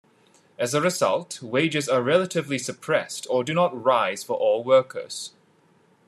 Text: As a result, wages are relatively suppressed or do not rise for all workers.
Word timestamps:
As 0.57 0.73
a 0.73 0.81
result, 0.81 1.43
wages 1.43 1.87
are 1.87 2.01
relatively 2.01 2.57
suppressed 2.57 3.27
or 3.29 3.43
do 3.43 3.53
not 3.53 3.83
rise 3.83 4.23
for 4.23 4.35
all 4.35 4.63
workers. 4.63 5.33